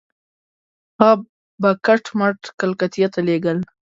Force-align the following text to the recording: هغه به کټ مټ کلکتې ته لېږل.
هغه 0.99 1.11
به 1.61 1.71
کټ 1.85 2.03
مټ 2.19 2.39
کلکتې 2.59 3.05
ته 3.13 3.19
لېږل. 3.27 3.59